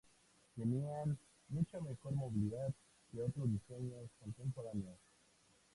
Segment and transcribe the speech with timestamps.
[0.55, 1.15] Tenían
[1.49, 2.73] mucha mejor movilidad
[3.11, 4.97] que otros diseños contemporáneos.